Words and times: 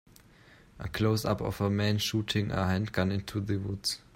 A 0.79 0.87
closeup 0.87 1.41
of 1.41 1.61
a 1.61 1.69
man 1.69 1.99
shooting 1.99 2.49
a 2.49 2.65
handgun 2.65 3.11
into 3.11 3.39
the 3.39 3.57
woods. 3.57 3.99